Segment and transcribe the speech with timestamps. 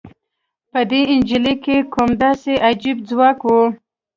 [0.71, 3.49] په دې نجلۍ کې کوم داسې عجيب ځواک و؟